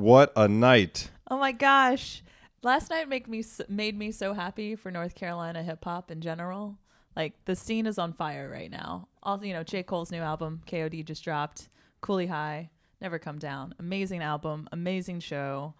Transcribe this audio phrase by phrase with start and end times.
[0.00, 1.10] What a night.
[1.30, 2.22] Oh my gosh.
[2.62, 6.78] Last night make me made me so happy for North Carolina hip hop in general.
[7.14, 9.08] Like the scene is on fire right now.
[9.22, 9.82] Also, you know, J.
[9.82, 11.68] Cole's new album, KOD just dropped.
[12.02, 12.70] Kooley High,
[13.02, 13.74] Never Come Down.
[13.78, 15.74] Amazing album, amazing show,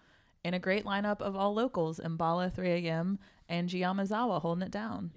[0.45, 1.99] and a great lineup of all locals.
[1.99, 3.17] Mbala 3 AM
[3.49, 5.11] and G Yamazawa holding it down.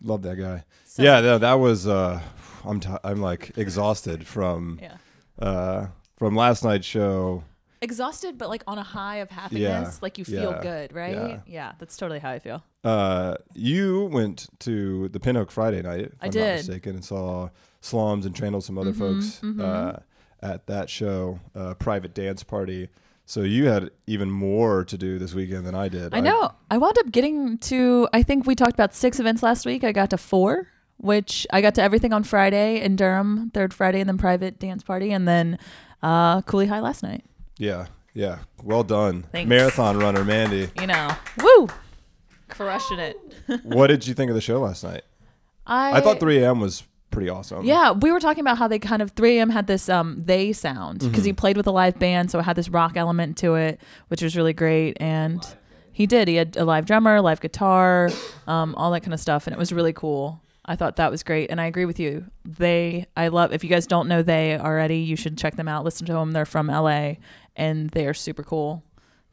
[0.00, 0.64] Love that guy.
[0.84, 1.86] So- yeah, no, that was.
[1.86, 2.22] Uh,
[2.64, 4.96] I'm t- I'm like exhausted from Yeah.
[5.38, 7.44] uh, from last night's show.
[7.82, 9.60] Exhausted, but like on a high of happiness.
[9.62, 11.14] Yeah, Like you feel yeah, good, right?
[11.14, 11.40] yeah.
[11.46, 11.72] Yeah.
[11.78, 12.62] that's totally how I feel.
[12.84, 16.40] Uh, you went to the Pinhook Friday night, if I I'm did.
[16.46, 17.48] not mistaken, and saw
[17.80, 19.60] Slums and Channel some other folks mhm.
[19.60, 19.98] Uh,
[20.40, 22.88] at that show, uh, private dance party.
[23.26, 26.12] So you had even more to do this weekend than I did.
[26.14, 26.52] I know.
[26.70, 29.84] I wound up getting to, I think we talked about six events last week.
[29.84, 34.00] I got to four, which I got to everything on Friday in Durham, third Friday,
[34.00, 35.58] and then private dance party, and then
[36.02, 37.24] uh, Kooley High last night.
[37.62, 38.38] Yeah, yeah.
[38.62, 39.48] Well done, Thanks.
[39.48, 40.68] marathon runner Mandy.
[40.80, 41.68] You know, woo,
[42.48, 43.16] crushing it.
[43.62, 45.02] what did you think of the show last night?
[45.66, 46.58] I, I thought 3 a.m.
[46.60, 47.64] was pretty awesome.
[47.64, 50.98] Yeah, we were talking about how they kind of 3AM had this um they sound
[51.00, 51.24] because Mm-hmm.
[51.26, 54.22] he played with a live band, so it had this rock element to it, which
[54.22, 54.96] was really great.
[55.00, 55.40] And
[55.92, 56.26] he did.
[56.26, 58.10] He had a live drummer, live guitar,
[58.48, 60.40] um, all that kind of stuff, and it was really cool.
[60.64, 62.24] I thought that was great, and I agree with you.
[62.44, 63.52] They, I love.
[63.52, 65.84] If you guys don't know they already, you should check them out.
[65.84, 66.30] Listen to them.
[66.30, 67.14] They're from LA,
[67.56, 68.82] and they are super cool.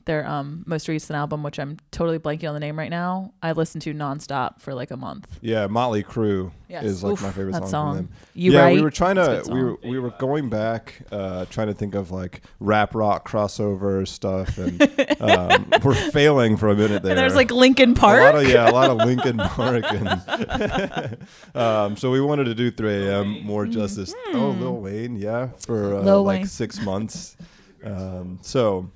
[0.06, 3.52] Their um most recent album, which I'm totally blanking on the name right now, I
[3.52, 5.28] listened to nonstop for like a month.
[5.42, 6.84] Yeah, Motley Crue Yes.
[6.86, 7.96] is like Oof, my favorite song, song.
[7.98, 8.14] from them.
[8.34, 8.74] You yeah, right?
[8.74, 12.10] we were trying to we were we were going back, uh, trying to think of
[12.10, 14.82] like rap rock crossover stuff, and
[15.22, 17.12] um, we're failing for a minute there.
[17.12, 18.22] And there's like Linkin a Park.
[18.34, 21.18] lot of yeah, a lot of Linkin Park, and
[21.56, 23.44] um, so we wanted to do 3 a.m.
[23.44, 24.14] more justice.
[24.34, 26.08] Oh, Lil Wayne, yeah, for uh, Hmm.
[26.08, 26.48] Like Wayne.
[26.48, 27.38] six months.
[27.84, 28.90] Um, so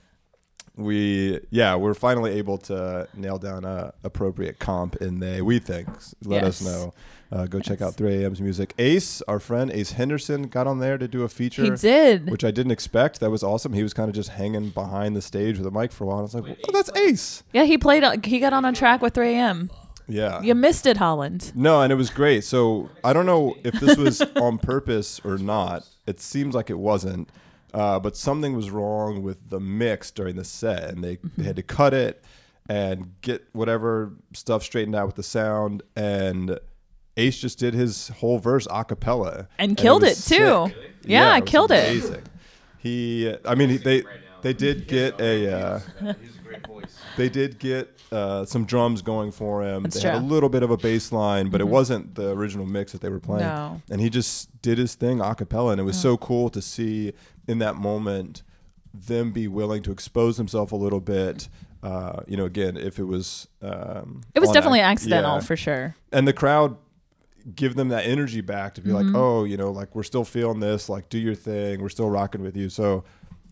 [0.76, 5.88] we yeah we're finally able to nail down a appropriate comp in they we think.
[6.24, 6.94] Let us know.
[7.32, 8.74] Uh, go check out 3am's music.
[8.80, 12.30] Ace our friend ace henderson got on there to do a feature He did.
[12.30, 13.20] which i didn't expect.
[13.20, 13.74] That was awesome.
[13.74, 16.20] He was kind of just hanging behind the stage with a mic for a while.
[16.20, 17.44] I was like oh, that's ace!
[17.54, 18.26] Yeah, he played.
[18.26, 19.70] He got on a track with 3AM.
[20.08, 20.42] yeah.
[20.42, 21.52] You missed it, Holland.
[21.56, 22.44] no and it was great.
[22.44, 25.88] So i don't know if this was on purpose or not.
[26.08, 27.30] It seems like it wasn't
[27.74, 31.56] uh, but something was wrong with the mix during the set and they, they had
[31.56, 32.24] to cut it
[32.70, 36.60] and get whatever stuff straightened out with the sound and
[37.18, 40.68] ace just did his whole verse a cappella And killed was it, too.
[40.68, 40.92] sick.
[41.06, 41.90] Yeah, was killed it.
[41.90, 42.24] amazing.
[42.78, 44.04] he i mean he, they
[44.44, 45.80] they did get a uh,
[47.18, 49.84] they did get uh, some drums going for him.
[49.84, 52.66] That's they had a little bit of a bass line, but it wasn't the original
[52.66, 53.46] mix that they were playing.
[53.46, 53.82] No.
[53.90, 57.14] And he just did his thing a cappella, and it was so cool to see
[57.48, 58.44] in that moment
[58.94, 61.48] them be willing to expose themselves a little bit.
[61.82, 65.40] Uh, you know, again, if it was, um, It was definitely ac- accidental yeah.
[65.42, 65.96] for sure.
[66.14, 66.78] and the crowd
[67.56, 69.08] give them that energy back to be Mm-hmm.
[69.14, 72.10] like, oh, you know, like we're still feeling this, like do your thing, we're still
[72.10, 72.70] rocking with you.
[72.70, 73.04] So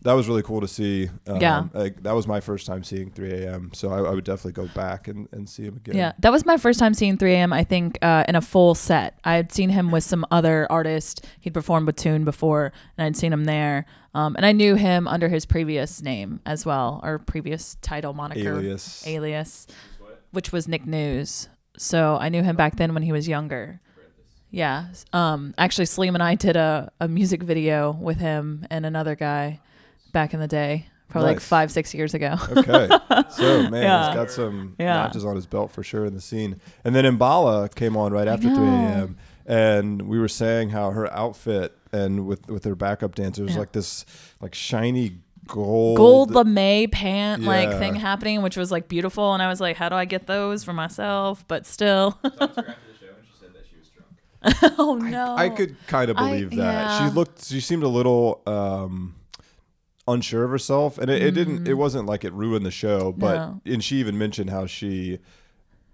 [0.04, 1.08] that was really cool to see.
[1.26, 1.64] Um, Yeah.
[1.72, 3.70] like, that was my first time seeing 3 a.m.
[3.72, 5.96] So I, I would definitely go back and, and see him again.
[5.96, 7.52] Yeah, that was my first time seeing 3AM.
[7.52, 9.18] I think uh, in a full set.
[9.24, 11.26] I had seen him with some other artist.
[11.40, 13.86] He'd performed with Tune before, and I'd seen him there.
[14.14, 18.58] Um, and I knew him under his previous name as well, or previous title moniker,
[18.58, 19.06] Alias.
[19.06, 19.66] alias,
[20.32, 21.48] which was Nick News.
[21.78, 23.80] So I knew him back then when he was younger.
[24.50, 24.88] Yeah.
[25.14, 29.60] Um, actually, Saleem and I did a, a music video with him and another guy
[30.12, 32.36] back in the day, probably like five, six years ago.
[32.56, 32.88] Okay.
[33.30, 34.06] So man, Yeah.
[34.08, 35.02] he's got some Yeah.
[35.04, 36.60] matches on his belt for sure in the scene.
[36.84, 39.16] And then Mbala came on right after 3 a.m.
[39.46, 43.60] And we were saying how her outfit and with with her backup dancers was Yeah.
[43.60, 44.04] like this
[44.40, 45.18] like shiny
[45.48, 49.32] gold gold lame pant like thing happening, which was like beautiful.
[49.34, 51.44] And I was like, how do I get those for myself?
[51.48, 52.18] But still,
[54.78, 56.56] oh no, I could kind of I- believe that.
[56.56, 57.08] yeah.
[57.08, 59.14] She looked she seemed a little um
[60.08, 63.38] unsure of herself and it, it didn't it wasn't like it ruined the show, but
[63.38, 63.58] Mm-hmm.
[63.68, 63.72] No.
[63.74, 65.18] and she even mentioned how she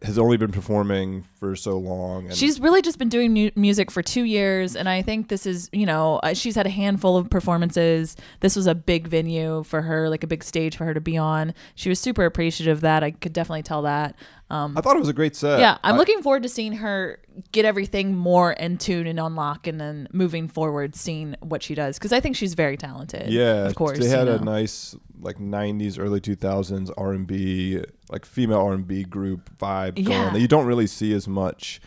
[0.02, 3.90] has only been performing for so long and She's really just been doing mu- music
[3.90, 7.16] for two years, and I think this is, you know, uh, she's had a handful
[7.16, 8.16] of performances.
[8.38, 11.16] This was a big venue for her, like a big stage for her to be
[11.16, 11.52] on.
[11.74, 13.02] She was super appreciative of that.
[13.02, 14.14] I could definitely tell that.
[14.50, 15.58] Um, I thought it was a great set.
[15.60, 17.18] yeah, I'm I- looking forward to seeing her
[17.52, 21.98] get everything more in tune and unlock, and then moving forward, seeing what she does
[21.98, 23.30] because I think she's very talented.
[23.30, 23.98] Yeah, of course.
[23.98, 24.44] They had you a know.
[24.44, 30.04] nice like '90s, early 2000s R&B, like female R&B group vibe Yeah.
[30.04, 31.80] going that you don't really see as much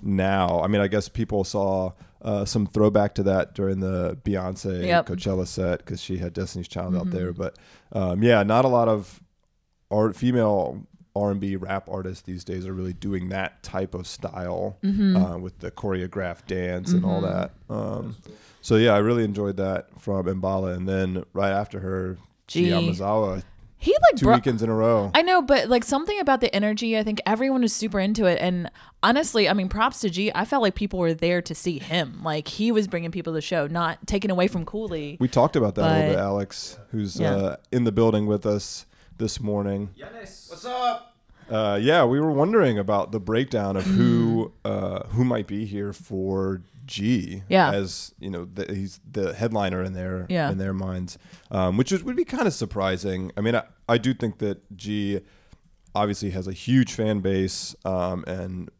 [0.00, 0.60] now.
[0.60, 1.92] I mean, I guess people saw
[2.22, 5.06] uh, some throwback to that during the Beyonce Yep.
[5.06, 7.32] Coachella set because she had Destiny's Child out there.
[7.32, 7.56] But
[7.92, 9.20] um, yeah, not a lot of
[9.90, 10.86] art female
[11.16, 15.36] R and B rap artists these days are really doing that type of style uh,
[15.38, 17.52] with the choreographed dance and all that.
[17.68, 18.16] Um,
[18.60, 22.18] so yeah, I really enjoyed that from Mbala, and then right after her,
[22.48, 22.64] G.
[22.64, 23.42] G Yamazawa,
[23.76, 24.38] He like two brought.
[24.38, 25.10] weekends in a row.
[25.14, 28.38] I know, but like something about the energy, I think everyone was super into it.
[28.40, 28.68] And
[29.04, 30.32] honestly, I mean, props to G.
[30.34, 32.20] I felt like people were there to see him.
[32.24, 35.16] Like he was bringing people to the show, not taken away from Kooley.
[35.20, 37.34] We talked about that a little bit, Alex, who's Yeah.
[37.36, 38.84] uh, in the building with us
[39.18, 39.90] this morning.
[39.96, 41.14] What's up?
[41.50, 45.92] Uh, yeah, we were wondering about the breakdown of who uh, who might be here
[45.92, 47.42] for G.
[47.48, 47.70] Yeah.
[47.72, 50.50] as you know, the, he's the headliner in their Yeah.
[50.50, 51.18] in their minds,
[51.50, 53.30] um, which is, would be kind of surprising.
[53.36, 55.20] I mean, I, I do think that G
[55.94, 58.70] obviously has a huge fan base, um, and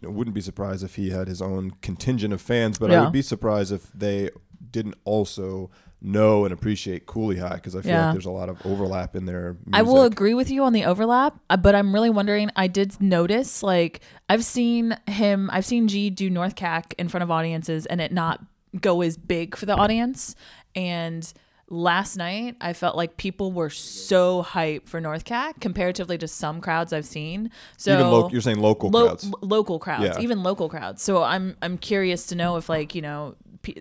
[0.00, 2.78] you know, wouldn't be surprised if he had his own contingent of fans.
[2.78, 4.30] But I would be surprised if they
[4.70, 5.70] didn't also
[6.00, 8.04] know and appreciate Kooley High because I feel Yeah.
[8.06, 9.54] like there's a lot of overlap in their.
[9.64, 9.74] Music.
[9.74, 12.50] I will agree with you on the overlap, uh, but I'm really wondering.
[12.54, 17.22] I did notice, like, I've seen him, I've seen G do North Cack in front
[17.24, 18.40] of audiences and it not
[18.80, 20.36] go as big for the audience.
[20.76, 21.30] And
[21.70, 26.60] last night, I felt like people were so hyped for North Cack comparatively to some
[26.60, 27.50] crowds I've seen.
[27.76, 29.24] So Even lo- you're saying local lo- crowds.
[29.24, 30.20] lo- local crowds, Yeah.
[30.22, 31.02] even local crowds.
[31.02, 33.34] So I'm I'm curious to know if like you know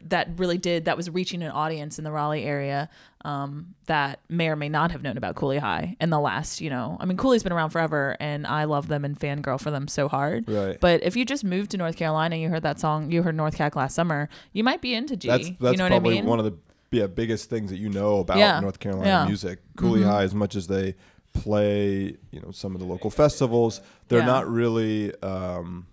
[0.06, 2.90] that really did that was reaching an audience in the Raleigh area
[3.24, 6.70] um, that may or may not have known about Kooley High in the last you
[6.70, 9.88] know I mean Kooley's been around forever and I love them and fangirl for them
[9.88, 10.50] so hard.
[10.50, 10.78] Right.
[10.80, 13.56] But if you just moved to North Carolina, you heard that song, you heard North
[13.56, 15.28] Cack last summer, you might be into G.
[15.28, 16.26] That's that's you know what I probably mean?
[16.26, 16.54] one of the
[16.92, 18.60] yeah, biggest things that you know about Yeah.
[18.62, 19.26] North Carolina Yeah.
[19.26, 19.60] music.
[19.76, 20.96] Kooley High, as much as they
[21.34, 24.26] play, you know, some of the local festivals, they're Yeah.
[24.26, 25.14] not really.
[25.22, 25.88] Um,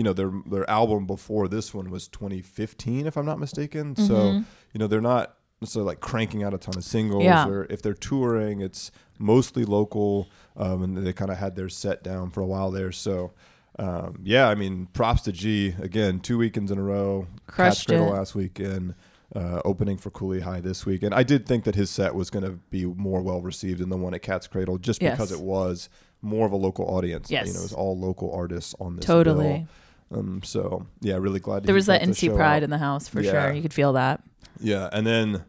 [0.00, 3.94] you know, their their album before this one was 2015, if I'm not mistaken.
[3.96, 4.42] So
[4.72, 7.22] you know, they're not necessarily like cranking out a ton of singles.
[7.22, 7.46] Yeah.
[7.46, 12.02] Or if they're touring, it's mostly local, um, and they kind of had their set
[12.02, 12.92] down for a while there.
[12.92, 13.32] So.
[13.78, 16.20] Um, yeah, I mean, props to G again.
[16.20, 18.16] Two weekends in a row, Cat's Crushed Cradle it.
[18.18, 18.94] last weekend,
[19.34, 22.28] uh, opening for Kooley High this week, and I did think that his set was
[22.30, 25.12] going to be more well received than the one at Cat's Cradle, just Yes.
[25.16, 25.88] because it was
[26.20, 27.30] more of a local audience.
[27.30, 27.46] Yes.
[27.46, 29.04] you know, it was all local artists on this.
[29.06, 29.44] Totally.
[29.48, 29.68] bill.
[30.12, 31.64] Um, so yeah, really glad.
[31.64, 32.62] there was that NC pride out.
[32.64, 33.30] in the house for Yeah.
[33.30, 33.52] sure.
[33.52, 34.22] You could feel that.
[34.60, 35.44] Yeah, and then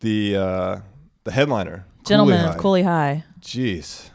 [0.00, 0.80] the uh,
[1.24, 2.56] the headliner, gentleman Kooley of.
[2.56, 3.24] Kooley High.
[3.40, 4.10] Jeez,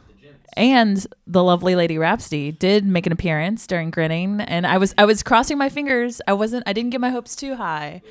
[0.56, 5.06] and the lovely lady Rhapsody did make an appearance during grinning and I was I
[5.06, 8.02] was crossing my fingers I wasn't I didn't get my hopes too high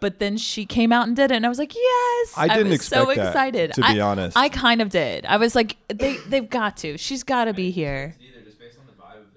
[0.00, 2.68] but then she came out and did it and I was like yes I didn't
[2.72, 4.36] was so expect that, excited to be I, honest.
[4.36, 7.70] I kind of did I was like they they've got to she's got to be
[7.70, 9.32] here Either just based on the vibe of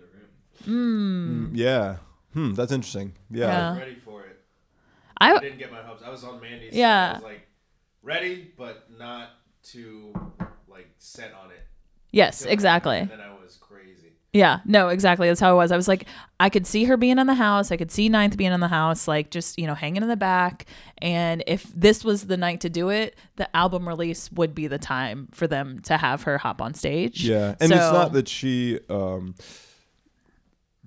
[0.66, 1.52] the room.
[1.54, 1.98] Mm, yeah,
[2.34, 3.14] hmm, that's interesting.
[3.30, 3.68] Yeah, Yeah.
[3.68, 4.40] I was ready for it.
[5.20, 6.02] I I didn't get my hopes.
[6.06, 6.74] I was on Mandy's.
[6.74, 7.08] Yeah.
[7.08, 7.12] Side.
[7.12, 7.48] I was like
[8.02, 9.30] ready, but not
[9.64, 10.14] too
[10.68, 11.60] like set on it.
[12.12, 14.14] yes Till exactly And then I was crazy.
[14.32, 15.28] Yeah, no, exactly.
[15.28, 15.72] That's how it was.
[15.72, 16.06] I was like,
[16.40, 17.72] I could see her being in the house.
[17.72, 20.16] I could see Ninth being in the house, like just, you know, hanging in the
[20.16, 20.68] back.
[21.00, 24.78] And if this was the night to do it, the album release would be the
[24.78, 27.28] time for them to have her hop on stage.
[27.28, 29.34] Yeah, and it's not that she um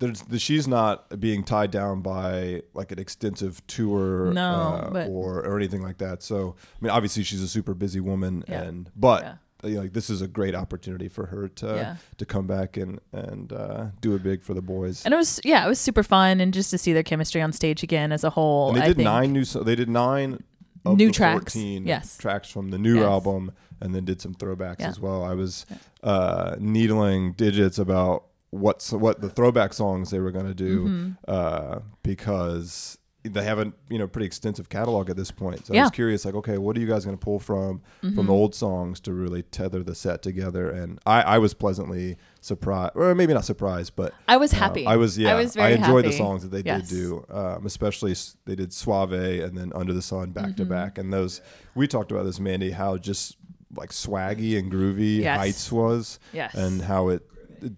[0.02, 5.08] there's the, she's not being tied down by like an extensive tour No, uh, but-
[5.08, 6.22] or or anything like that.
[6.22, 8.62] So I mean, obviously she's a super busy woman, Yeah.
[8.62, 9.22] and but.
[9.22, 9.34] Yeah.
[9.64, 11.96] You know, like this is a great opportunity for her to Yeah.
[12.18, 15.04] to come back and and uh, do it big for the boys.
[15.04, 16.40] And it was, yeah, it was super fun.
[16.40, 18.70] And just to see their chemistry on stage again as a whole.
[18.74, 19.44] And they did nine new.
[19.44, 20.42] So they did nine
[20.84, 21.54] of New the tracks.
[21.54, 22.16] 14 Yes.
[22.18, 23.04] tracks from the new Yes.
[23.04, 25.22] album, and then did some throwbacks as well.
[25.22, 25.64] I was
[26.02, 31.10] uh, needling digits about what's what the throwback songs they were going to do Mm-hmm.
[31.26, 35.64] uh, because they have a you know pretty extensive catalog at this point.
[35.66, 38.16] So I was curious, like, okay, what are you guys going to pull from Mm-hmm.
[38.16, 40.68] from the old songs to really tether the set together?
[40.70, 44.86] And I, I was pleasantly surprised, or maybe not surprised, but I was uh, happy.
[44.86, 45.30] I was yeah.
[45.30, 46.88] I was very enjoyed the songs that they Yes.
[46.88, 50.54] did do, um, especially they did Suave and then Under the Sun back Mm-hmm.
[50.56, 51.40] to back, and those
[51.76, 53.36] we talked about this, Mandy, how just
[53.76, 55.38] like swaggy and groovy Yes.
[55.38, 56.54] Heights was, Yes.
[56.54, 57.22] and how it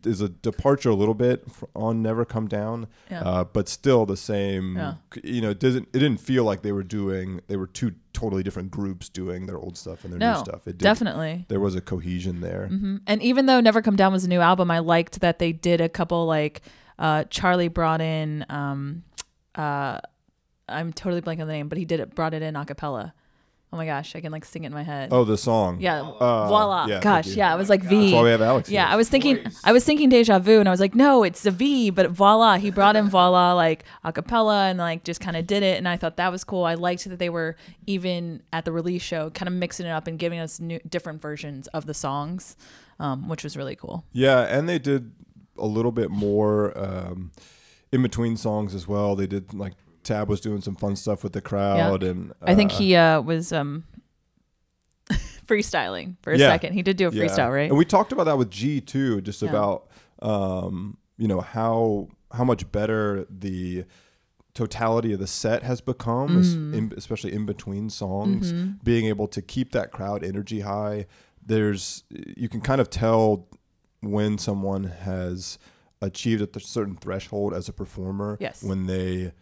[0.05, 3.21] is a departure a little bit on Never Come Down, Yeah.
[3.23, 4.77] uh, but still the same.
[4.77, 4.95] Yeah.
[5.23, 8.43] You know, it doesn't it didn't feel like they were doing they were two totally
[8.43, 10.67] different groups doing their old stuff and their new stuff.
[10.67, 11.47] It did, definitely.
[11.49, 12.69] there was a cohesion there.
[12.73, 13.01] Mhm.
[13.07, 15.81] And even though Never Come Down was a new album, I liked that they did
[15.81, 16.63] a couple like
[16.99, 18.47] uh, Charlie brought in.
[18.49, 19.03] Um,
[19.57, 19.99] uh,
[20.69, 22.15] I'm totally blanking on the name, but he did it.
[22.15, 23.13] Brought it in a cappella.
[23.75, 25.09] Oh my gosh, I can like sing it in my head.
[25.13, 25.79] Oh, the song.
[25.81, 26.87] yeah, Uh, voila.
[26.87, 28.03] yeah, gosh, yeah, I was like V.
[28.03, 28.71] That's why we have Alex.
[28.71, 28.93] Yeah, here.
[28.93, 29.61] I was thinking Voice.
[29.65, 32.57] I was thinking deja vu and I was like, no, it's a V, but voila,
[32.57, 35.89] he brought in voila like a cappella and like just kind of did it and
[35.89, 36.63] I thought that was cool.
[36.65, 37.57] I liked that they were
[37.89, 41.21] even at the release show kind of mixing it up and giving us new different
[41.21, 42.57] versions of the songs,
[43.01, 44.05] um, which was really cool.
[44.13, 45.11] Yeah, and they did
[45.59, 47.33] a little bit more um,
[47.91, 49.17] in between songs as well.
[49.17, 49.73] They did like
[50.05, 53.21] Tab was doing some fun stuff with the crowd, and I think uh, he uh,
[53.21, 53.85] was um
[55.47, 56.49] freestyling for a Yeah.
[56.49, 56.73] second.
[56.75, 57.25] He did do a yeah.
[57.25, 57.69] freestyle, right?
[57.69, 59.51] And we talked about that with G too, just Yeah.
[59.51, 59.89] about
[60.23, 63.85] um, you know how how much better the
[64.55, 66.75] totality of the set has become, Mm.
[66.75, 68.71] in, especially in between songs, Mm-hmm.
[68.85, 71.07] being able to keep that crowd energy high.
[71.45, 73.49] There's you can kind of tell
[74.01, 75.59] when someone has
[76.01, 78.63] achieved a th- certain threshold as a performer Yes.
[78.63, 79.33] when they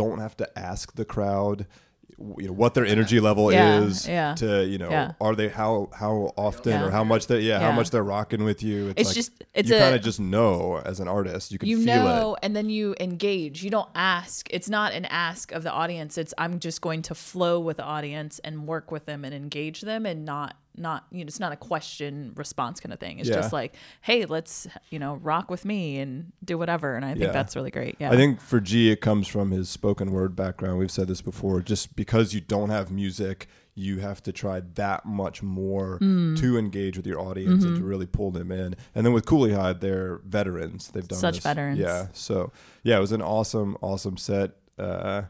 [0.00, 1.66] don't have to ask the crowd
[2.38, 5.12] you know what their energy level Yeah, is yeah, to you know yeah.
[5.20, 8.62] are they how how often or how much they yeah, how much they're rocking with
[8.62, 8.88] you.
[8.96, 11.68] It's, It's like just- it's you kind of just know as an artist you can
[11.68, 12.38] you know it.
[12.44, 13.62] and then you engage.
[13.64, 14.46] You don't ask.
[14.50, 16.16] It's not an ask of the audience.
[16.16, 19.82] It's i'm just going to flow with the audience and work with them and engage
[19.82, 23.28] them and not not you know it's not a question response kind of thing it's
[23.28, 23.36] Yeah.
[23.36, 27.24] just like hey let's you know rock with me and do whatever and i think
[27.26, 27.32] Yeah.
[27.32, 30.78] that's really great yeah I think for G, it comes from his spoken word background.
[30.78, 31.60] We've said this before.
[31.60, 36.38] Just because you don't have music, you have to try that much more Mm.
[36.38, 38.74] to engage with your audience and to really pull them in.
[38.94, 40.88] And then with Kooley High, they're veterans.
[40.92, 41.44] They've done Such this.
[41.44, 41.78] veterans.
[41.78, 42.06] Yeah.
[42.12, 42.52] So
[42.82, 44.52] yeah, it was an awesome, awesome set.
[44.78, 45.22] Uh,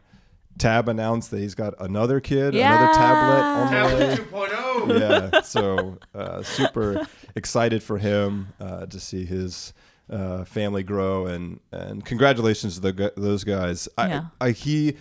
[0.58, 4.16] Tab announced that he's got another kid, another tablet on the way.
[4.16, 4.50] Tablet
[4.90, 5.32] 2.0.
[5.32, 9.72] yeah, so uh, super excited for him uh, to see his
[10.10, 13.88] uh, family grow and and congratulations to the, those guys.
[13.98, 14.24] I, Yeah.
[14.40, 14.96] I he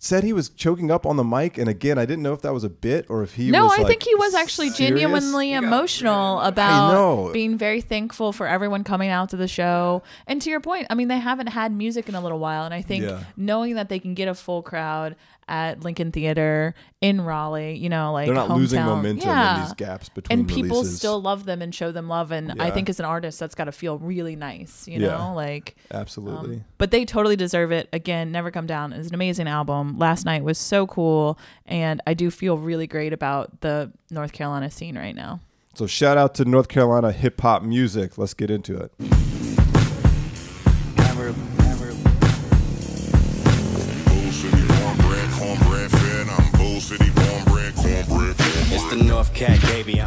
[0.00, 2.52] said he was choking up on the mic, and again, I didn't know if that
[2.54, 3.72] was a bit or if he no, was.
[3.72, 5.00] I like, think he was actually serious.
[5.00, 10.02] genuinely got emotional about being very thankful for everyone coming out to the show.
[10.26, 12.72] And to your point, I mean, they haven't had music in a little while, and
[12.72, 13.24] I think Yeah.
[13.36, 15.16] knowing that they can get a full crowd
[15.48, 19.56] at Lincoln Theater in Raleigh, you know, like They're not losing momentum yeah.
[19.56, 20.96] in these gaps between and people releases.
[20.98, 23.64] still love them and show them love, and I think as an artist, that's got
[23.64, 25.16] to feel really nice, you Yeah.
[25.16, 25.76] know, like.
[25.90, 26.56] absolutely.
[26.56, 27.88] Um, but they totally deserve it.
[27.92, 29.98] Again, Never Come Down is an amazing album.
[29.98, 34.70] Last night was so cool, and I do feel really great about the North Carolina
[34.70, 35.40] scene right now.
[35.74, 38.18] so shout out to North Carolina hip hop music.
[38.18, 38.92] Let's get into it.
[49.34, 50.02] Cat, baby.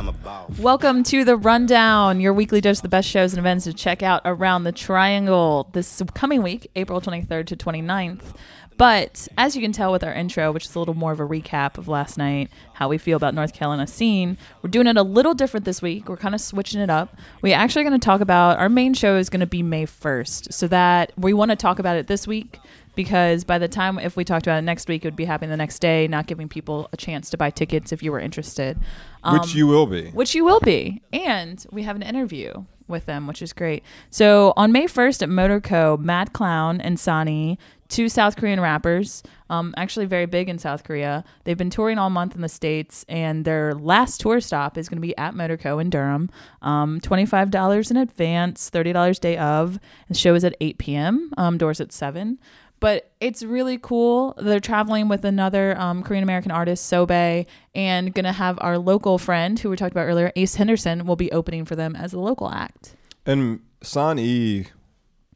[0.60, 4.04] Welcome to the Rundown, your weekly dose of the best shows and events to check
[4.04, 8.36] out around the Triangle this coming week, April 23rd to 29th.
[8.78, 11.28] But as you can tell with our intro, which is a little more of a
[11.28, 15.04] recap of last night, how we feel about North Carolina scene, we're doing it a
[15.04, 16.10] little different this week.
[16.10, 17.16] We're kind of switching it up.
[17.42, 20.52] We actually going to talk about our main show is going to be May 1st,
[20.52, 22.58] so that we want to talk about it this week
[22.96, 25.50] because by the time if we talked about it next week, it would be happening
[25.50, 28.78] the next day, not giving people a chance to buy tickets if you were interested.
[29.24, 30.10] Um, Which you will be.
[30.10, 31.02] which you will be.
[31.14, 33.84] And we have an interview with them, which is great.
[34.10, 39.74] So on May 1st at Motorco, Mad Clown and Sani, two South Korean rappers, um,
[39.78, 41.24] actually very big in South Korea.
[41.44, 44.98] They've been touring all month in the States, and their last tour stop is going
[44.98, 46.30] to be at Motorco in Durham.
[46.62, 49.80] Um, $25 in advance, $30 day of.
[50.08, 52.40] The show is at 8 p.m., um, doors at 7
[52.82, 54.34] but it's really cool.
[54.38, 59.58] They're traveling with another um, Korean American artist, Sobe, and gonna have our local friend
[59.58, 62.50] who we talked about earlier, Ace Henderson, will be opening for them as a local
[62.50, 62.96] act.
[63.26, 64.66] And San E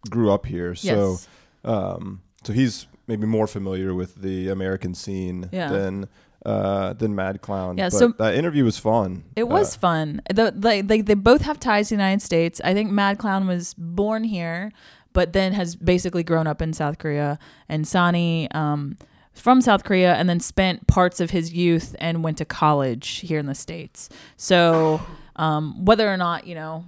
[0.09, 1.27] grew up here, so Yes.
[1.63, 5.69] um, so he's maybe more familiar with the American scene Yeah.
[5.69, 6.07] than
[6.45, 7.75] uh, than Mad Clown.
[7.75, 9.23] Yeah, but so- that interview was fun.
[9.35, 10.21] It was Uh, fun.
[10.31, 12.61] The, they, they they both have ties to the United States.
[12.63, 14.71] I think Mad Clown was born here,
[15.15, 17.39] but then has basically grown up in South Korea.
[17.69, 18.97] And Sani, um,
[19.31, 23.39] from South Korea, and then spent parts of his youth and went to college here
[23.39, 24.09] in the states.
[24.35, 25.01] So
[25.37, 26.85] um, whether or not you know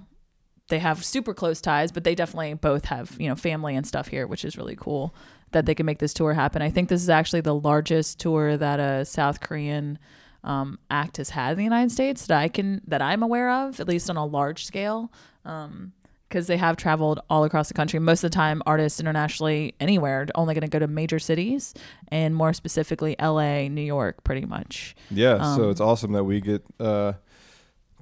[0.68, 4.08] they have super close ties, but they definitely both have you know family and stuff
[4.08, 5.14] here, which is really cool
[5.52, 6.60] that they can make this tour happen.
[6.60, 9.98] I think this is actually the largest tour that a South Korean
[10.44, 13.80] um, act has had in the United States that I can that I'm aware of,
[13.80, 15.10] at least on a large scale.
[15.46, 15.92] Um,
[16.28, 17.98] because they have traveled all across the country.
[17.98, 21.74] Most of the time, artists internationally, anywhere, only going to go to major cities,
[22.08, 24.94] and more specifically, L.A., New York, pretty much.
[25.10, 27.14] Yeah, so Um, it's awesome that we get uh,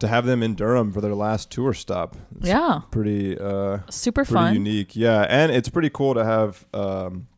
[0.01, 2.17] to have them in Durham for their last tour stop.
[2.39, 4.55] It's Yeah, pretty uh, super pretty fun.
[4.55, 4.97] unique.
[4.97, 7.29] Yeah, and it's pretty cool to have um,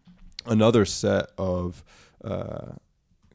[0.47, 1.85] another set of
[2.25, 2.73] uh,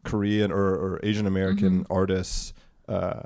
[0.04, 2.52] Korean or, or Asian American artists
[2.90, 3.22] uh,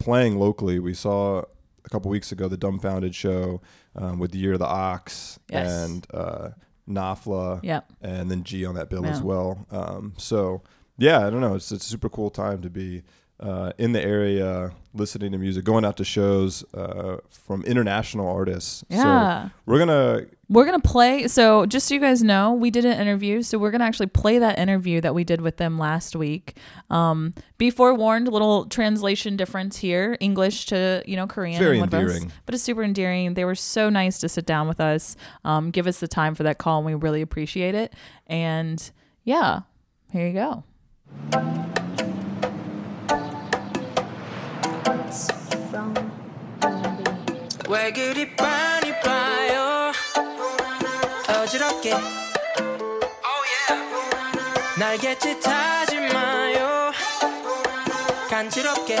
[0.00, 0.78] playing locally.
[0.80, 1.42] We saw
[1.88, 3.60] a couple weeks ago the Dumbfoundead show
[3.96, 5.70] um, with the Year of the Ox Yes.
[5.88, 6.50] and uh,
[6.88, 7.92] Nafla Yep.
[8.02, 9.66] and then G on that bill as well.
[9.70, 10.62] Um, so
[10.98, 11.54] yeah, I don't know.
[11.54, 13.02] It's, it's a super cool time to be
[13.40, 18.84] uh, in the area, listening to music, going out to shows uh, from international artists.
[18.88, 19.44] Yeah.
[19.46, 21.28] So we're gonna We're gonna play.
[21.28, 23.42] So just so you guys know, we did an interview.
[23.42, 26.56] So we're gonna actually play that interview that we did with them last week.
[26.88, 31.58] Um, be forewarned, little translation difference here, English to you know Korean.
[31.58, 32.00] Very in one of us.
[32.00, 32.32] endearing.
[32.46, 33.34] but it's super endearing.
[33.34, 36.44] They were so nice to sit down with us, um, give us the time for
[36.44, 37.92] that call, and we really appreciate it.
[38.26, 38.90] And
[39.24, 39.60] yeah,
[40.10, 40.64] here you go.
[48.38, 48.67] from
[51.87, 51.93] 어지럽게
[54.77, 56.91] 날개짓 하지 마요
[58.29, 58.97] 간지럽게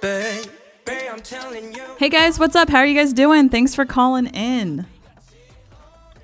[0.00, 2.68] Baby I'm telling you Hey guys, what's up?
[2.68, 3.48] How are you guys doing?
[3.48, 4.84] Thanks for calling in.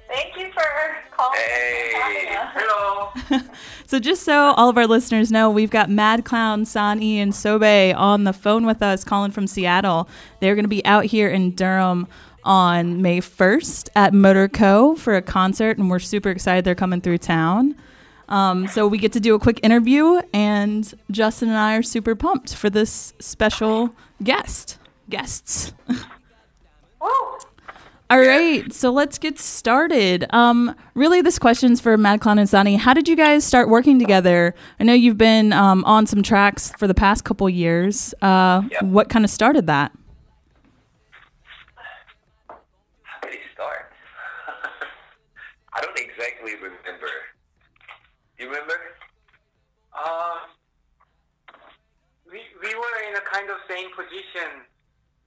[0.09, 0.65] Thank you for
[1.17, 1.39] calling.
[1.39, 3.11] Hey, hello.
[3.87, 7.97] So, just so all of our listeners know, we've got Mad Clown, Sani, and Sobe
[7.97, 10.09] on the phone with us, calling from Seattle.
[10.41, 12.07] They're going to be out here in Durham
[12.46, 17.18] on May 1st at Motorco for a concert, and we're super excited they're coming through
[17.20, 17.76] town.
[18.30, 22.16] Um, so, we get to do a quick interview, and Justin and I are super
[22.16, 24.78] pumped for this special guest.
[25.10, 25.74] Guests.
[28.10, 30.26] All right, so let's get started.
[30.30, 32.76] Um, really, this question's for Mad Clown and Sunny.
[32.76, 34.54] How did you guys start working together?
[34.80, 38.14] I know you've been um, on some tracks for the past couple years.
[38.22, 39.92] Uh, What kind of started that?
[43.02, 43.92] How did it start?
[45.74, 45.82] I
[46.52, 47.14] remember.
[48.38, 48.74] You remember?
[49.94, 50.38] Uh,
[52.30, 54.66] we we were in a kind of same position,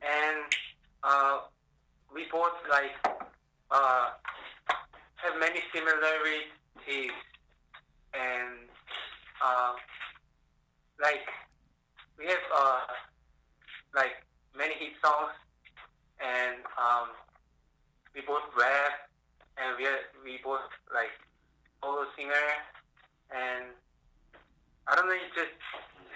[0.02, 0.44] and
[1.02, 1.38] uh,
[2.12, 2.96] we both like
[3.70, 4.10] uh,
[5.16, 7.14] have many similarities,
[8.12, 8.68] and
[9.44, 9.72] uh,
[11.00, 11.26] like
[12.18, 12.80] we have uh,
[13.94, 14.24] like
[14.56, 15.32] many hit songs,
[16.20, 17.08] and um,
[18.14, 19.08] we both rap,
[19.58, 20.60] and we are, we both
[20.94, 21.10] like
[21.82, 22.46] solo singer,
[23.30, 23.64] and
[24.86, 25.50] I don't know, it just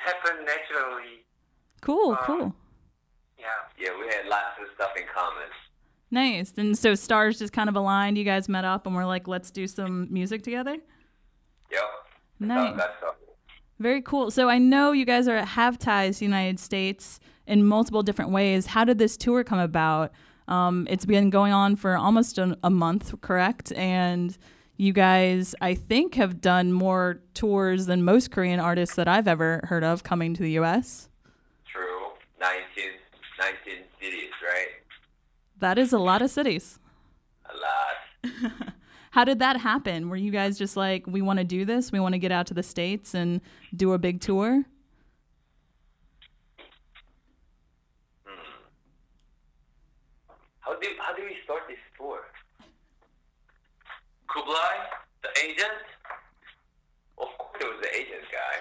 [0.05, 1.25] happened naturally.
[1.81, 2.55] Cool, Uh, cool.
[3.39, 3.47] Yeah.
[3.79, 5.49] Yeah, we had lots of stuff in common.
[6.11, 6.53] Nice.
[6.57, 8.19] And so stars just kind of aligned.
[8.19, 10.77] You guys met up and we're like, let's do some music together?
[11.71, 11.81] Yep.
[12.41, 12.77] Nice.
[12.77, 13.15] That's stuff.
[13.79, 14.31] Very cool.
[14.31, 18.67] So I know you guys are have ties United States in multiple different ways.
[18.67, 20.13] How did this tour come about?
[20.51, 23.73] Um, it's been going on for almost a, a month, correct?
[23.73, 24.37] And
[24.77, 29.61] you guys, I think, have done more tours than most Korean artists that I've ever
[29.65, 31.09] heard of coming to the U.S.
[31.71, 32.09] True.
[32.41, 32.91] 19,
[33.39, 34.69] 19 cities, right?
[35.59, 36.81] That is a lot of cities.
[37.45, 38.53] A lot.
[39.13, 40.09] How did that happen?
[40.09, 41.93] Were you guys just like, we want to do this?
[41.93, 43.41] We want to get out to the States and
[43.75, 44.65] do a big tour?
[50.71, 52.23] How do how do we start this tour?
[54.31, 54.87] Kublai,
[55.27, 55.83] the agent.
[57.19, 58.55] Of course, it was the agent guy.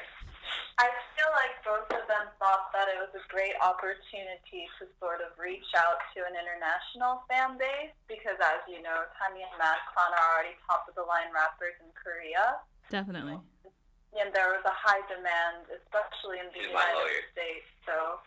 [0.81, 5.21] I feel like both of them thought that it was a great opportunity to sort
[5.21, 9.77] of reach out to an international fan base because, as you know, Tanya and Mad
[9.93, 12.57] Clown are already top of the line rappers in Korea.
[12.89, 13.37] Definitely.
[14.17, 17.29] And there was a high demand, especially in the She's United.
[17.37, 17.69] States.
[17.85, 18.17] So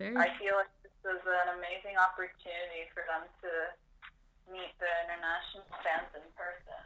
[0.00, 3.50] Very I feel like this was an amazing opportunity for them to
[4.52, 6.80] meet the international fans in person.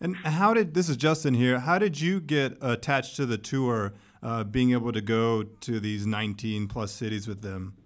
[0.00, 1.60] And how did this is Justin here?
[1.60, 6.06] How did you get attached to the tour, uh, being able to go to these
[6.06, 7.76] 19 plus cities with them?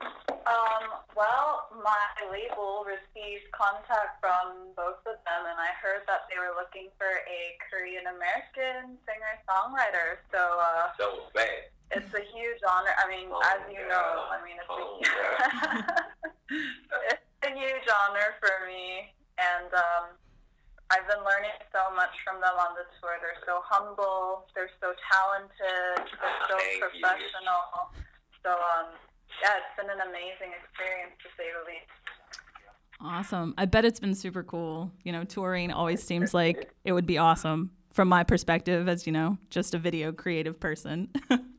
[0.00, 0.84] Um,
[1.16, 6.54] well, my label received contact from both of them, and I heard that they were
[6.56, 10.22] looking for a Korean American singer songwriter.
[10.32, 11.68] So uh, So bad.
[11.92, 12.94] It's a huge honor.
[12.96, 14.28] I mean, Oh, as you know.
[14.32, 16.02] I mean, it's Oh, a,
[17.12, 20.04] it's a huge honor for me, and um,
[20.90, 23.16] I've been learning so much from them on the tour.
[23.20, 24.44] They're so humble.
[24.54, 26.04] They're so talented.
[26.08, 27.00] They're so Thank you.
[27.00, 27.92] professional.
[28.44, 28.92] So um,
[29.40, 31.88] yeah, it's been an amazing experience to say the least.
[33.00, 33.54] Awesome.
[33.58, 34.92] I bet it's been super cool.
[35.02, 39.12] You know, touring always seems like it would be awesome from my perspective as, you
[39.12, 41.08] know, just a video creative person.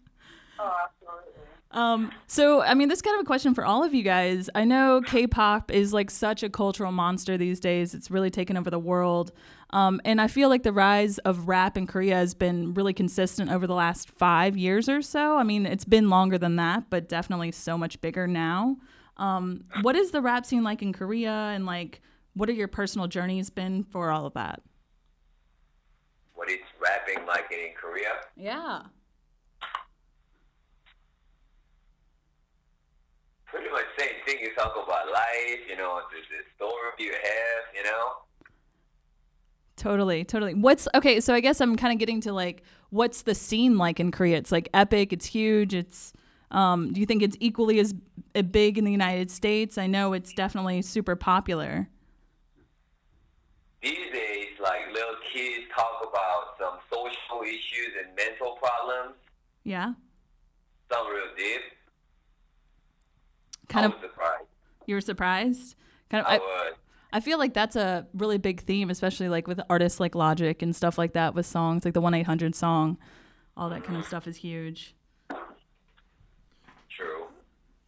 [0.64, 1.42] Oh, absolutely.
[1.72, 4.50] um, so, I mean, this is kind of a question for all of you guys.
[4.56, 8.56] I know K pop is like such a cultural monster these days, it's really taken
[8.56, 9.32] over the world.
[9.72, 13.52] Um, and I feel like the rise of rap in Korea has been really consistent
[13.52, 15.38] over the last five years or so.
[15.38, 18.78] I mean, it's been longer than that, but definitely so much bigger now.
[19.18, 22.02] Um, what is the rap scene like in Korea, and like,
[22.36, 24.62] what are your personal journeys been for all of that?
[26.36, 28.10] What is rapping like in Korea?
[28.36, 28.84] Yeah.
[33.54, 34.38] Pretty much same thing.
[34.42, 38.14] You talk about life, you know, the, the story you have, you know.
[39.76, 40.56] Totally, totally.
[40.56, 41.20] What's okay?
[41.20, 44.38] So I guess I'm kind of getting to like, what's the scene like in Korea?
[44.38, 45.14] It's like epic.
[45.14, 45.74] It's huge.
[45.76, 46.14] It's.
[46.50, 47.94] Um, do you think it's equally as
[48.52, 49.78] big in the United States?
[49.78, 51.90] I know it's definitely super popular.
[53.82, 59.16] These days, like little kids talk about some social issues and mental problems,
[59.64, 59.94] Yeah.
[60.92, 61.62] some real deep.
[63.70, 64.02] Kind I of.
[64.02, 64.46] surprised.
[64.86, 65.76] You were surprised.
[66.10, 66.32] Kind of.
[66.32, 66.74] I I, was.
[67.14, 70.76] I feel like that's a really big theme, especially like with artists like Logic and
[70.76, 72.98] stuff like that with songs like the one eight hundred song.
[73.56, 74.96] All that kind of stuff is huge.
[76.90, 77.26] True.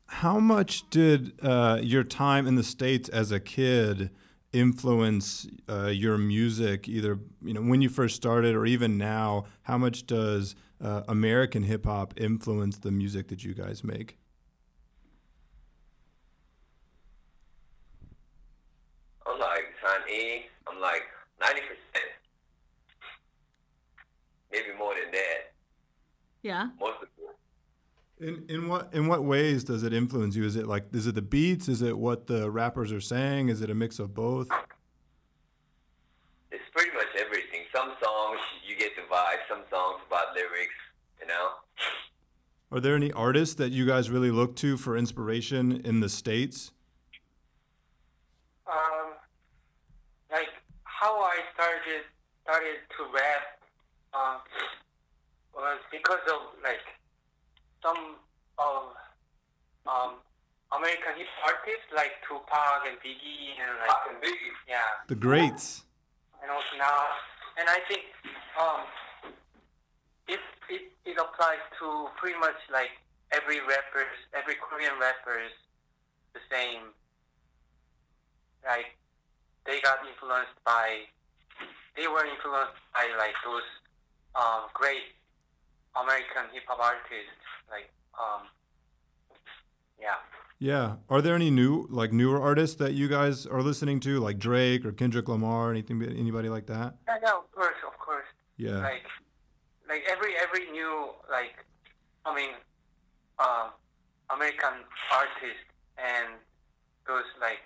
[0.07, 4.11] How much did uh, your time in the states as a kid
[4.53, 6.88] influence uh, your music?
[6.88, 9.45] Either you know when you first started, or even now.
[9.63, 14.17] How much does uh, American hip hop influence the music that you guys make?
[19.27, 20.45] I'm like San E.
[20.67, 21.03] I'm like
[21.41, 22.11] ninety percent,
[24.51, 25.51] maybe more than that.
[26.45, 26.67] Yeah.
[26.79, 27.10] Most of.
[28.19, 30.45] In in what in what ways does it influence you?
[30.45, 31.67] Is it like is it the beats?
[31.67, 33.49] Is it what the rappers are saying?
[33.49, 34.47] Is it a mix of both?
[36.51, 37.62] It's pretty much everything.
[37.75, 39.39] Some songs you get the vibe.
[39.49, 40.75] Some songs about lyrics.
[41.19, 41.49] You know.
[42.71, 46.71] Are there any artists that you guys really look to for inspiration in the states?
[48.69, 49.13] um,
[50.31, 50.49] like
[50.84, 52.05] how I started
[52.43, 53.55] started to rap was
[55.95, 56.84] because of like
[57.79, 58.19] some
[58.60, 58.91] of
[59.88, 60.19] um,
[60.75, 64.51] American hip artists like Tupac and Biggie and like and Biggie.
[64.67, 65.84] yeah, The greats.
[66.43, 66.99] and also now,
[67.60, 68.03] and I think
[68.60, 68.81] um,
[70.27, 72.91] it, it it applies to pretty much like
[73.31, 75.51] every rappers, every Korean rappers,
[76.36, 76.91] the same.
[78.65, 78.97] Like
[79.65, 81.05] they got influenced by,
[81.95, 83.67] they were influenced by like those
[84.36, 85.13] um, great
[86.01, 88.47] American hip hop artists, like um,
[89.99, 90.15] yeah.
[90.60, 90.95] Yeah.
[91.10, 94.86] Are there any new like newer artists that you guys are listening to, like Drake
[94.86, 96.95] or Kendrick Lamar, anything anybody like that?
[97.08, 98.25] Yeah, yeah, of course, of course.
[98.58, 98.79] Yeah.
[98.79, 99.03] Like,
[99.89, 101.55] like every every new like,
[102.25, 102.51] I mean,
[103.39, 103.71] um,
[104.34, 105.65] American artist
[105.97, 106.39] and
[107.08, 107.60] those like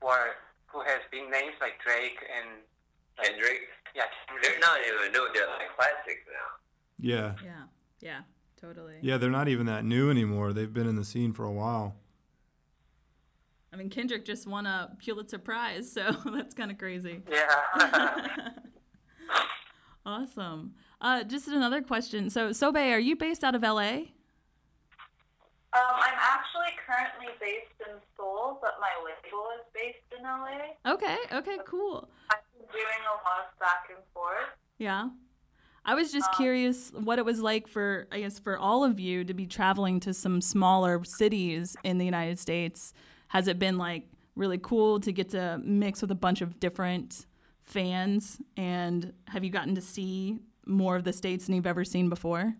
[0.00, 0.34] who are
[0.66, 2.60] who has big names like Drake and
[3.22, 3.70] Kendrick.
[3.94, 4.10] yeah,
[4.42, 5.28] They're not even new.
[5.32, 6.58] They're like classics now.
[7.04, 7.34] Yeah.
[7.44, 7.62] Yeah.
[8.00, 8.20] Yeah.
[8.60, 8.94] Totally.
[9.02, 10.54] Yeah, they're not even that new anymore.
[10.54, 11.96] They've been in the scene for a while.
[13.72, 17.20] I mean, Kendrick just won a Pulitzer Prize, so that's kind of crazy.
[17.30, 18.50] yeah.
[20.06, 20.74] Awesome.
[21.00, 22.28] Uh, just another question.
[22.28, 23.92] So, Sobe, are you based out of LA?
[25.72, 30.92] Um, I'm actually currently based in Seoul, but my label is based in LA.
[30.92, 31.16] Okay.
[31.32, 31.56] Okay.
[31.66, 32.06] Cool.
[32.30, 34.52] I've been doing a lot of back and forth.
[34.76, 35.08] Yeah.
[35.86, 38.98] I was just um, curious what it was like for, I guess, for all of
[38.98, 42.94] you to be traveling to some smaller cities in the United States.
[43.28, 47.26] Has it been like really cool to get to mix with a bunch of different
[47.62, 48.40] fans?
[48.56, 52.54] And have you gotten to see more of the states than you've ever seen before?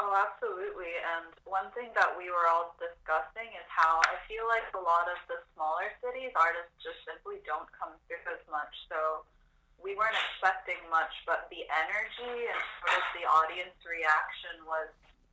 [0.00, 0.90] Oh, absolutely.
[1.14, 5.06] And one thing that we were all discussing is how I feel like a lot
[5.06, 8.72] of the smaller cities, artists just simply don't come through as much.
[8.90, 9.22] So
[9.80, 14.88] we weren't expecting much, but the energy and sort of the audience reaction was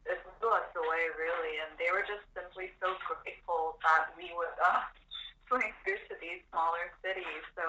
[0.08, 4.56] it blew us away really, and they were just simply so grateful that we would
[4.64, 4.88] uh,
[5.52, 7.44] swing through to these smaller cities.
[7.60, 7.66] So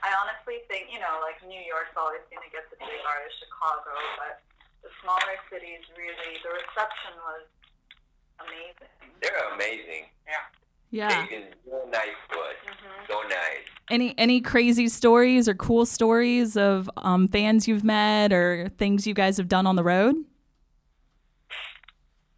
[0.00, 3.40] I honestly think you know like New York's always going to get the big artists,
[3.44, 4.40] Chicago, but
[4.80, 7.44] the smaller cities really the reception was
[8.40, 8.92] amazing.
[9.20, 10.08] They're amazing.
[10.24, 10.48] Yeah.
[10.96, 11.26] Yeah.
[11.28, 12.54] They so nice to us.
[13.08, 13.66] So nice.
[13.90, 19.12] Any any crazy stories or cool stories of um, fans you've met or things you
[19.14, 20.16] guys have done on the road?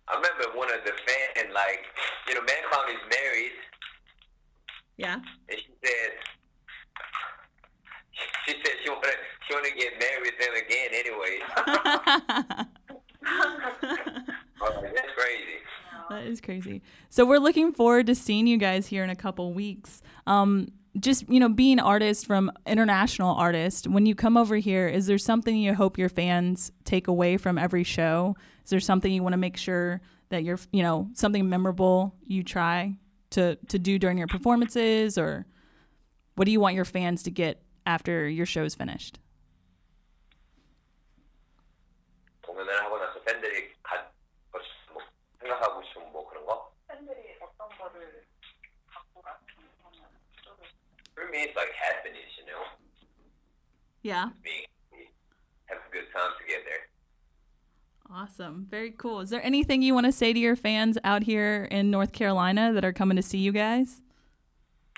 [0.08, 1.84] I remember one of the fans, and like,
[2.26, 3.52] you know, Mankind is married,
[4.96, 5.14] Yeah.
[5.48, 6.10] and she said,
[8.46, 9.08] she said she wanna
[9.46, 12.66] she wanna get married with him again anyway.
[14.60, 15.58] Oh, that's crazy.
[16.10, 16.82] That is crazy.
[17.10, 20.02] So we're looking forward to seeing you guys here in a couple weeks.
[20.26, 20.68] Um,
[20.98, 25.18] just you know being artists from international artists when you come over here is there
[25.18, 29.32] something you hope your fans take away from every show is there something you want
[29.32, 32.96] to make sure that you're you know something memorable you try
[33.30, 35.46] to to do during your performances or
[36.34, 39.18] what do you want your fans to get after your show's finished
[51.28, 52.62] For me, it's like happiness, you know,
[54.02, 54.62] yeah being
[55.66, 56.78] have a good time together.
[58.10, 61.68] awesome very cool is there anything you want to say to your fans out here
[61.70, 64.00] in north carolina that are coming to see you guys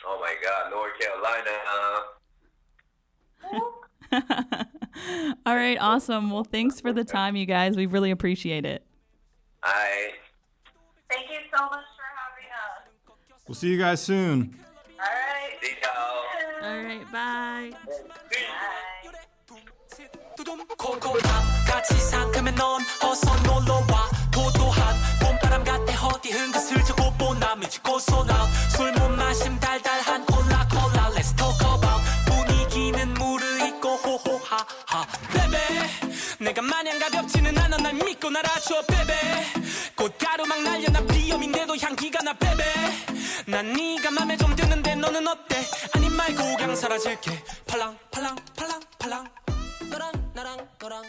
[0.07, 0.93] Oh my God, North
[4.13, 4.67] Carolina.
[5.47, 6.31] All right, awesome.
[6.31, 7.77] Well, thanks for the time, you guys.
[7.77, 8.85] We really appreciate it.
[9.63, 10.13] I
[11.11, 12.89] Thank you so much for having us.
[13.47, 14.57] We'll see you guys soon.
[16.91, 17.71] Right, bye.
[21.67, 29.61] 같이 상큼해 넌 어서 놀러와 도도한 봄바람 같아 어디 흥긋슬쩍 꽃보나 미치고 쏟아 술못 마심
[29.61, 37.95] 달달한 콜라 콜라 Let's talk about 분위기는 무르익고 호호하하 베베 내가 마냥 가볍지는 않아 날
[37.95, 39.13] 믿고 날아줘 베베
[39.97, 42.65] 꽃가루 막 날려 나 비염인데도 향기가 나 베베
[43.47, 45.61] 난 네가 맘에 좀 드는데 너는 어때
[46.20, 47.32] 아니 말고 그냥 사라질게
[47.68, 49.26] 팔랑 팔랑 팔랑 팔랑
[49.90, 51.04] 너랑 나랑 너랑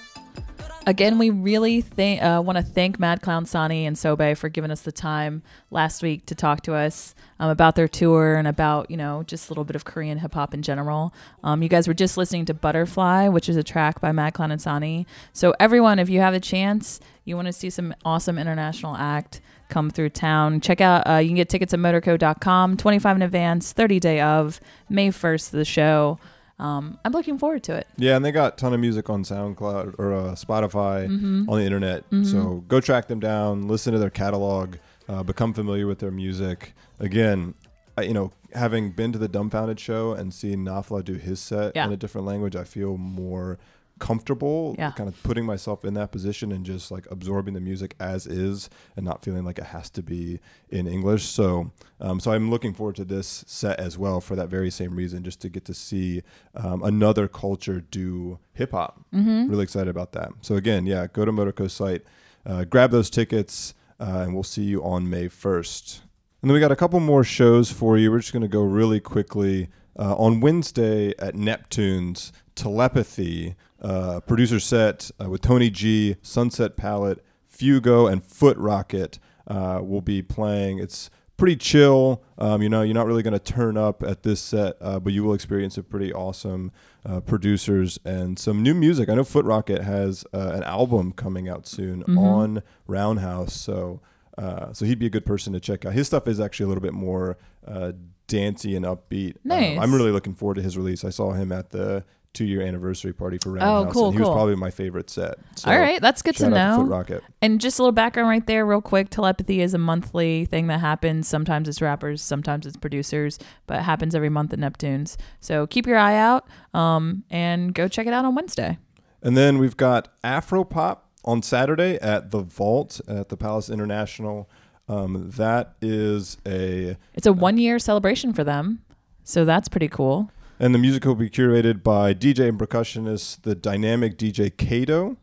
[0.88, 4.70] Again, we really th- uh, want to thank Mad Clown Sani and Sobe for giving
[4.70, 5.42] us the time
[5.72, 9.48] last week to talk to us um, about their tour and about, you know, just
[9.48, 11.12] a little bit of Korean hip hop in general.
[11.42, 14.52] Um, you guys were just listening to Butterfly, which is a track by Mad Clown
[14.52, 15.08] and Sani.
[15.32, 19.40] So, everyone, if you have a chance, you want to see some awesome international act
[19.71, 23.71] come through town, check out, uh, you can get tickets at motorco.com, 25 in advance,
[23.73, 26.19] 30 day of, May 1st, the show.
[26.59, 27.87] Um, I'm looking forward to it.
[27.97, 31.49] Yeah, and they got a ton of music on SoundCloud or uh, Spotify Mhm.
[31.49, 32.07] on the internet.
[32.11, 32.23] Mhm.
[32.25, 34.75] So go track them down, listen to their catalog,
[35.09, 36.75] uh, become familiar with their music.
[36.99, 37.55] Again,
[37.97, 41.75] I, you know, having been to the Dumbfoundead show and seeing Nafla do his set
[41.75, 41.87] Yeah.
[41.87, 43.57] in a different language, I feel more
[44.01, 44.91] comfortable Yeah.
[44.91, 48.69] kind of putting myself in that position and just like absorbing the music as is
[48.97, 51.23] and not feeling like it has to be in English.
[51.25, 54.95] So, um, so I'm looking forward to this set as well for that very same
[54.95, 56.23] reason, just to get to see
[56.55, 58.99] um, another culture do hip hop.
[59.13, 59.49] Mhm.
[59.49, 60.31] Really excited about that.
[60.41, 62.03] So again, yeah, go to Motorco's site,
[62.45, 66.01] uh, grab those tickets, uh, and we'll see you on May 1st.
[66.41, 68.09] And then we got a couple more shows for you.
[68.11, 69.69] We're just going to go really quickly.
[69.99, 77.23] Uh, on Wednesday at Neptune's, Telepathy, uh, producer set uh, with Tony G, Sunset Palette,
[77.51, 80.79] Fugo, and Foot Rocket uh, will be playing.
[80.79, 82.21] It's pretty chill.
[82.37, 85.11] Um, you know, you're not really going to turn up at this set, uh, but
[85.13, 86.71] you will experience some pretty awesome
[87.03, 89.09] uh, producers and some new music.
[89.09, 92.17] I know Foot Rocket has uh, an album coming out soon Mhm.
[92.19, 94.01] on Roundhouse, so
[94.37, 95.93] uh, so he'd be a good person to check out.
[95.93, 97.91] His stuff is actually a little bit more uh,
[98.27, 99.31] dancey and upbeat.
[99.35, 99.77] Um, Nice.
[99.79, 101.03] I'm really looking forward to his release.
[101.03, 103.87] I saw him at the two year anniversary party for Roundhouse.
[103.87, 105.37] Oh, cool, and he was probably my favorite set.
[105.55, 106.77] So All right, that's good to know.
[106.77, 107.23] Foot Rocket.
[107.41, 109.09] And just a little background right there, real quick.
[109.09, 111.27] Telepathy is a monthly thing that happens.
[111.27, 115.17] Sometimes it's rappers, sometimes it's producers, but it happens every month at Neptune's.
[115.39, 118.77] So keep your eye out um, and go check it out on Wednesday.
[119.21, 124.49] And then we've got Afropop on Saturday at the Vault at the Palace International.
[124.87, 128.81] Um, that is a It's a one year celebration for them.
[129.23, 130.31] So that's pretty cool.
[130.61, 135.17] And the music will be curated by DJ and percussionist the dynamic DJ Kato.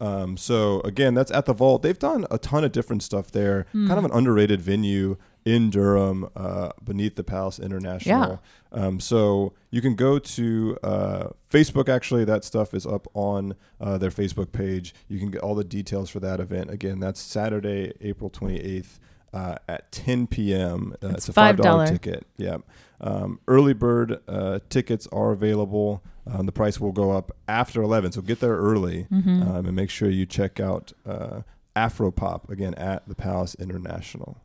[0.00, 1.82] Um, so again, that's at the Vault.
[1.82, 3.66] They've done a ton of different stuff there.
[3.72, 3.86] Hmm.
[3.86, 8.40] Kind of an underrated venue in Durham, uh, beneath the Palace International.
[8.72, 11.90] Um, so you can go to uh, Facebook.
[11.90, 14.94] Actually, that stuff is up on uh, their Facebook page.
[15.06, 16.70] You can get all the details for that event.
[16.70, 18.98] Again, that's Saturday, April twenty eighth.
[19.32, 20.94] Uh, at 10 p.m.
[21.02, 21.88] Uh, It's it's, a five dollar $5.
[21.90, 22.26] ticket.
[22.38, 22.56] Yeah,
[23.00, 26.02] um, early bird uh, tickets are available.
[26.26, 29.46] Um, the price will go up after 11, so get there early Mhm.
[29.46, 31.42] um, and make sure you check out uh,
[31.76, 34.38] Afropop again at the Palace International.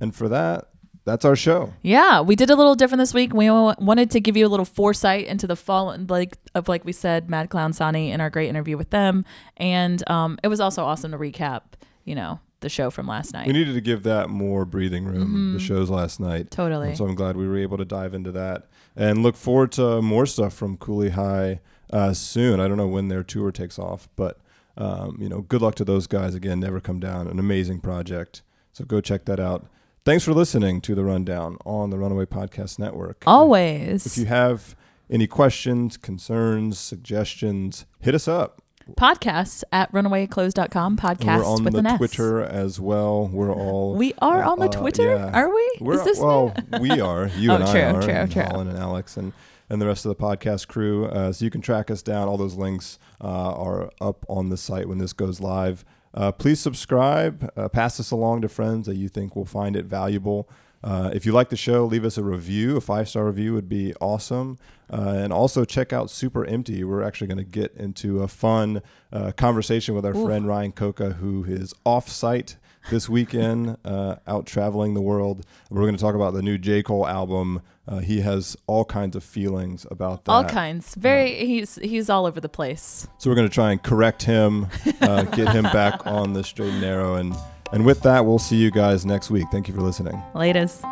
[0.00, 0.68] And for that,
[1.04, 1.72] that's our show.
[1.82, 3.32] Yeah, we did a little different this week.
[3.32, 6.84] We w- wanted to give you a little foresight into the fall, like of like
[6.84, 9.24] we said, Mad Clown Sani in our great interview with them,
[9.56, 11.62] and um, it was also awesome to recap,
[12.04, 13.46] you know, the show from last night.
[13.46, 15.52] We needed to give that more breathing room.
[15.52, 15.62] The Mhm.
[15.66, 16.88] shows last night, Totally.
[16.88, 18.66] And so I'm glad we were able to dive into that
[18.96, 21.60] and look forward to more stuff from Kooley High
[21.92, 22.60] uh, soon.
[22.60, 24.38] I don't know when their tour takes off, but
[24.76, 26.60] um, you know, good luck to those guys again.
[26.60, 28.42] Never come down, an amazing project.
[28.72, 29.66] So go check that out.
[30.04, 33.22] thanks for listening to the rundown on the Runaway Podcast Network.
[33.26, 34.06] Always.
[34.06, 34.74] If you have
[35.10, 38.62] any questions, concerns, suggestions, hit us up.
[38.96, 40.96] Podcasts at runawayclothes.com.
[40.96, 41.98] Podcasts we're on with the an S.
[41.98, 43.28] Twitter as well.
[43.28, 45.14] We're all We are on the uh, Twitter?
[45.16, 45.30] yeah.
[45.32, 45.70] Are we?
[45.80, 47.28] We're, Is this well, we are.
[47.36, 48.02] You Oh, and true, I are.
[48.02, 48.42] true, and true.
[48.42, 49.32] Holland and Alex and
[49.70, 51.04] and the rest of the podcast crew.
[51.06, 52.26] Uh, so you can track us down.
[52.26, 55.84] All those links uh, are up on the site when this goes live.
[56.14, 57.52] Uh, please subscribe.
[57.54, 60.48] Uh, pass this along to friends that you think will find it valuable.
[60.82, 62.76] Uh, if you like the show, leave us a review.
[62.76, 64.58] A five star review would be awesome.
[64.90, 66.82] Uh, and also check out Super Empty.
[66.82, 70.24] We're actually going to get into a fun uh, conversation with our Ooh.
[70.24, 72.56] friend Ryan Coca, who is off site
[72.90, 75.44] this weekend, uh, out traveling the world.
[75.68, 76.82] We're going to talk about the new J.
[76.82, 77.60] Cole album.
[77.86, 80.32] Uh, he has all kinds of feelings about that.
[80.32, 80.94] All kinds.
[80.94, 81.46] Very.
[81.46, 83.06] He's he's all over the place.
[83.18, 84.68] So we're going to try and correct him,
[85.00, 87.16] uh, get him back on the straight and narrow.
[87.16, 87.34] And,
[87.72, 89.46] and with that, we'll see you guys next week.
[89.50, 90.22] Thank you for listening.
[90.34, 90.84] Latest.